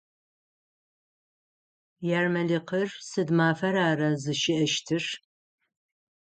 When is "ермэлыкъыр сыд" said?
2.17-3.29